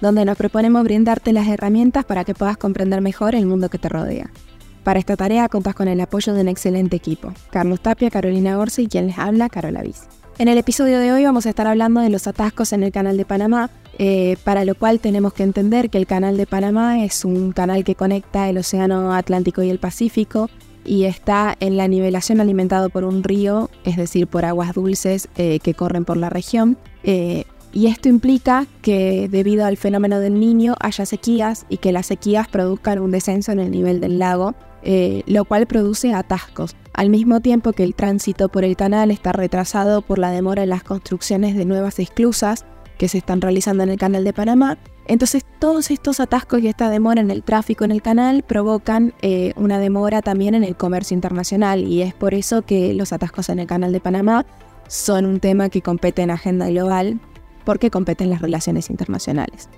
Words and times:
donde 0.00 0.24
nos 0.24 0.36
proponemos 0.36 0.84
brindarte 0.84 1.32
las 1.32 1.48
herramientas 1.48 2.04
para 2.04 2.24
que 2.24 2.34
puedas 2.34 2.56
comprender 2.56 3.00
mejor 3.00 3.34
el 3.34 3.46
mundo 3.46 3.68
que 3.68 3.78
te 3.78 3.88
rodea. 3.88 4.30
Para 4.84 4.98
esta 4.98 5.16
tarea 5.16 5.48
contas 5.48 5.74
con 5.74 5.88
el 5.88 6.00
apoyo 6.00 6.32
de 6.32 6.40
un 6.40 6.48
excelente 6.48 6.96
equipo, 6.96 7.32
Carlos 7.50 7.80
Tapia, 7.80 8.10
Carolina 8.10 8.58
Orsi 8.58 8.82
y 8.82 8.86
quien 8.88 9.08
les 9.08 9.18
habla, 9.18 9.48
Carola 9.48 9.82
Viz. 9.82 10.08
En 10.38 10.48
el 10.48 10.56
episodio 10.56 10.98
de 10.98 11.12
hoy 11.12 11.24
vamos 11.24 11.44
a 11.44 11.50
estar 11.50 11.66
hablando 11.66 12.00
de 12.00 12.08
los 12.08 12.26
atascos 12.26 12.72
en 12.72 12.82
el 12.82 12.92
canal 12.92 13.18
de 13.18 13.26
Panamá, 13.26 13.68
eh, 13.98 14.38
para 14.42 14.64
lo 14.64 14.74
cual 14.74 14.98
tenemos 14.98 15.34
que 15.34 15.42
entender 15.42 15.90
que 15.90 15.98
el 15.98 16.06
canal 16.06 16.38
de 16.38 16.46
Panamá 16.46 17.04
es 17.04 17.26
un 17.26 17.52
canal 17.52 17.84
que 17.84 17.94
conecta 17.94 18.48
el 18.48 18.56
Océano 18.56 19.12
Atlántico 19.12 19.62
y 19.62 19.68
el 19.68 19.78
Pacífico 19.78 20.48
y 20.82 21.04
está 21.04 21.54
en 21.60 21.76
la 21.76 21.88
nivelación 21.88 22.40
alimentado 22.40 22.88
por 22.88 23.04
un 23.04 23.22
río, 23.22 23.68
es 23.84 23.98
decir, 23.98 24.28
por 24.28 24.46
aguas 24.46 24.72
dulces 24.72 25.28
eh, 25.36 25.58
que 25.58 25.74
corren 25.74 26.06
por 26.06 26.16
la 26.16 26.30
región. 26.30 26.78
Eh, 27.04 27.44
y 27.72 27.86
esto 27.86 28.08
implica 28.08 28.66
que 28.82 29.28
debido 29.30 29.64
al 29.64 29.76
fenómeno 29.76 30.18
del 30.18 30.40
niño 30.40 30.74
haya 30.80 31.06
sequías 31.06 31.66
y 31.68 31.76
que 31.76 31.92
las 31.92 32.06
sequías 32.06 32.48
produzcan 32.48 32.98
un 32.98 33.12
descenso 33.12 33.52
en 33.52 33.60
el 33.60 33.70
nivel 33.70 34.00
del 34.00 34.18
lago, 34.18 34.54
eh, 34.82 35.22
lo 35.26 35.44
cual 35.44 35.66
produce 35.66 36.12
atascos, 36.12 36.74
al 36.94 37.10
mismo 37.10 37.40
tiempo 37.40 37.72
que 37.72 37.84
el 37.84 37.94
tránsito 37.94 38.48
por 38.48 38.64
el 38.64 38.76
canal 38.76 39.10
está 39.10 39.32
retrasado 39.32 40.02
por 40.02 40.18
la 40.18 40.30
demora 40.30 40.64
en 40.64 40.70
las 40.70 40.82
construcciones 40.82 41.54
de 41.54 41.64
nuevas 41.64 41.98
esclusas 41.98 42.64
que 42.98 43.08
se 43.08 43.18
están 43.18 43.40
realizando 43.40 43.82
en 43.82 43.90
el 43.90 43.98
canal 43.98 44.24
de 44.24 44.32
Panamá. 44.32 44.78
Entonces 45.06 45.44
todos 45.58 45.90
estos 45.90 46.20
atascos 46.20 46.60
y 46.60 46.68
esta 46.68 46.90
demora 46.90 47.20
en 47.20 47.30
el 47.30 47.42
tráfico 47.42 47.84
en 47.84 47.92
el 47.92 48.02
canal 48.02 48.42
provocan 48.42 49.14
eh, 49.22 49.52
una 49.56 49.78
demora 49.78 50.22
también 50.22 50.54
en 50.54 50.64
el 50.64 50.76
comercio 50.76 51.14
internacional 51.14 51.84
y 51.84 52.02
es 52.02 52.14
por 52.14 52.34
eso 52.34 52.62
que 52.62 52.92
los 52.94 53.12
atascos 53.12 53.48
en 53.48 53.60
el 53.60 53.66
canal 53.66 53.92
de 53.92 54.00
Panamá 54.00 54.44
son 54.88 55.24
un 55.24 55.40
tema 55.40 55.68
que 55.68 55.82
compete 55.82 56.22
en 56.22 56.30
agenda 56.30 56.68
global 56.68 57.20
porque 57.64 57.90
competen 57.90 58.30
las 58.30 58.42
relaciones 58.42 58.90
internacionales 58.90 59.68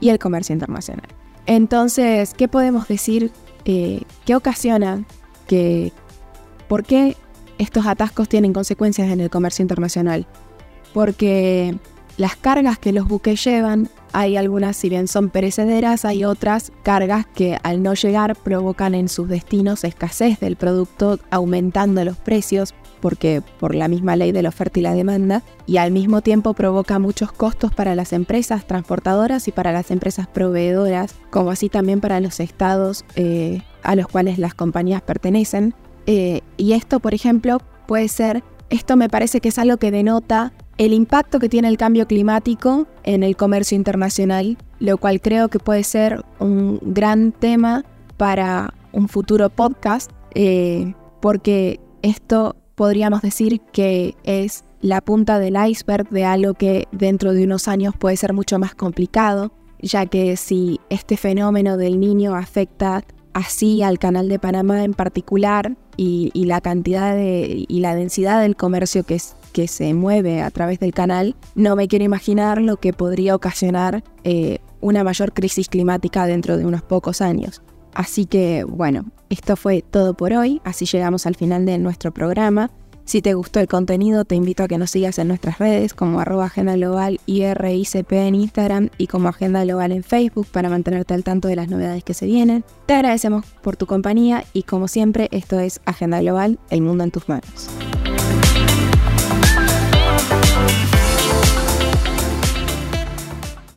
y 0.00 0.10
el 0.10 0.18
comercio 0.18 0.52
internacional. 0.52 1.08
Entonces, 1.46 2.34
¿qué 2.34 2.48
podemos 2.48 2.88
decir? 2.88 3.30
Eh, 3.64 4.02
¿Qué 4.24 4.34
ocasiona 4.34 5.04
que, 5.46 5.92
por 6.68 6.84
qué 6.84 7.16
estos 7.58 7.86
atascos 7.86 8.28
tienen 8.28 8.52
consecuencias 8.52 9.10
en 9.10 9.20
el 9.20 9.30
comercio 9.30 9.62
internacional? 9.62 10.26
Porque 10.92 11.76
las 12.16 12.36
cargas 12.36 12.78
que 12.78 12.92
los 12.92 13.06
buques 13.06 13.42
llevan, 13.44 13.88
hay 14.12 14.36
algunas, 14.36 14.76
si 14.76 14.88
bien 14.88 15.08
son 15.08 15.28
perecederas, 15.28 16.04
hay 16.04 16.24
otras 16.24 16.72
cargas 16.82 17.26
que 17.26 17.58
al 17.62 17.82
no 17.82 17.94
llegar 17.94 18.36
provocan 18.36 18.94
en 18.94 19.08
sus 19.08 19.28
destinos 19.28 19.84
escasez 19.84 20.38
del 20.40 20.56
producto, 20.56 21.18
aumentando 21.30 22.04
los 22.04 22.16
precios, 22.16 22.74
porque 23.04 23.42
por 23.60 23.74
la 23.74 23.86
misma 23.86 24.16
ley 24.16 24.32
de 24.32 24.40
la 24.40 24.48
oferta 24.48 24.78
y 24.78 24.82
la 24.82 24.94
demanda, 24.94 25.42
y 25.66 25.76
al 25.76 25.90
mismo 25.90 26.22
tiempo 26.22 26.54
provoca 26.54 26.98
muchos 26.98 27.32
costos 27.32 27.70
para 27.70 27.94
las 27.94 28.14
empresas 28.14 28.66
transportadoras 28.66 29.46
y 29.46 29.52
para 29.52 29.72
las 29.72 29.90
empresas 29.90 30.26
proveedoras, 30.26 31.14
como 31.28 31.50
así 31.50 31.68
también 31.68 32.00
para 32.00 32.18
los 32.20 32.40
estados 32.40 33.04
eh, 33.14 33.60
a 33.82 33.94
los 33.94 34.06
cuales 34.06 34.38
las 34.38 34.54
compañías 34.54 35.02
pertenecen. 35.02 35.74
Eh, 36.06 36.40
y 36.56 36.72
esto, 36.72 36.98
por 36.98 37.12
ejemplo, 37.12 37.58
puede 37.86 38.08
ser, 38.08 38.42
esto 38.70 38.96
me 38.96 39.10
parece 39.10 39.42
que 39.42 39.50
es 39.50 39.58
algo 39.58 39.76
que 39.76 39.90
denota 39.90 40.54
el 40.78 40.94
impacto 40.94 41.40
que 41.40 41.50
tiene 41.50 41.68
el 41.68 41.76
cambio 41.76 42.06
climático 42.06 42.86
en 43.02 43.22
el 43.22 43.36
comercio 43.36 43.76
internacional, 43.76 44.56
lo 44.80 44.96
cual 44.96 45.20
creo 45.20 45.48
que 45.48 45.58
puede 45.58 45.84
ser 45.84 46.24
un 46.38 46.78
gran 46.80 47.32
tema 47.32 47.84
para 48.16 48.72
un 48.92 49.08
futuro 49.08 49.50
podcast, 49.50 50.10
eh, 50.34 50.94
porque 51.20 51.80
esto 52.00 52.56
podríamos 52.74 53.22
decir 53.22 53.60
que 53.72 54.14
es 54.24 54.64
la 54.80 55.00
punta 55.00 55.38
del 55.38 55.56
iceberg 55.56 56.08
de 56.10 56.24
algo 56.24 56.54
que 56.54 56.86
dentro 56.92 57.32
de 57.32 57.44
unos 57.44 57.68
años 57.68 57.94
puede 57.98 58.16
ser 58.16 58.32
mucho 58.32 58.58
más 58.58 58.74
complicado, 58.74 59.52
ya 59.80 60.06
que 60.06 60.36
si 60.36 60.80
este 60.90 61.16
fenómeno 61.16 61.76
del 61.76 62.00
niño 62.00 62.34
afecta 62.34 63.02
así 63.32 63.82
al 63.82 63.98
canal 63.98 64.28
de 64.28 64.38
Panamá 64.38 64.84
en 64.84 64.94
particular 64.94 65.76
y, 65.96 66.30
la 66.44 66.60
cantidad 66.60 67.16
y 67.18 67.80
la 67.80 67.94
densidad 67.94 68.40
del 68.40 68.56
comercio 68.56 69.04
que, 69.04 69.18
que 69.52 69.68
se 69.68 69.94
mueve 69.94 70.42
a 70.42 70.50
través 70.50 70.80
del 70.80 70.92
canal, 70.92 71.36
no 71.54 71.76
me 71.76 71.88
quiero 71.88 72.04
imaginar 72.04 72.60
lo 72.60 72.76
que 72.76 72.92
podría 72.92 73.34
ocasionar 73.34 74.02
eh, 74.24 74.58
una 74.80 75.04
mayor 75.04 75.32
crisis 75.32 75.68
climática 75.68 76.26
dentro 76.26 76.56
de 76.56 76.66
unos 76.66 76.82
pocos 76.82 77.20
años. 77.20 77.62
Así 77.94 78.26
que 78.26 78.64
bueno, 78.64 79.06
esto 79.30 79.56
fue 79.56 79.82
todo 79.82 80.14
por 80.14 80.32
hoy, 80.32 80.60
así 80.64 80.84
llegamos 80.86 81.26
al 81.26 81.36
final 81.36 81.64
de 81.66 81.78
nuestro 81.78 82.12
programa. 82.12 82.70
Si 83.04 83.20
te 83.20 83.34
gustó 83.34 83.60
el 83.60 83.68
contenido, 83.68 84.24
te 84.24 84.34
invito 84.34 84.62
a 84.62 84.68
que 84.68 84.78
nos 84.78 84.90
sigas 84.90 85.18
en 85.18 85.28
nuestras 85.28 85.58
redes 85.58 85.92
como 85.92 86.20
arroba 86.20 86.46
Agenda 86.46 86.74
Global 86.74 87.20
IRICP 87.26 88.12
en 88.12 88.34
Instagram 88.34 88.88
y 88.96 89.08
como 89.08 89.28
Agenda 89.28 89.62
Global 89.62 89.92
en 89.92 90.02
Facebook 90.02 90.46
para 90.50 90.70
mantenerte 90.70 91.12
al 91.12 91.22
tanto 91.22 91.48
de 91.48 91.56
las 91.56 91.68
novedades 91.68 92.02
que 92.02 92.14
se 92.14 92.24
vienen. 92.24 92.64
Te 92.86 92.94
agradecemos 92.94 93.44
por 93.62 93.76
tu 93.76 93.86
compañía 93.86 94.44
y 94.54 94.62
como 94.62 94.88
siempre, 94.88 95.28
esto 95.32 95.60
es 95.60 95.82
Agenda 95.84 96.20
Global, 96.20 96.58
el 96.70 96.80
mundo 96.80 97.04
en 97.04 97.10
tus 97.10 97.28
manos. 97.28 97.68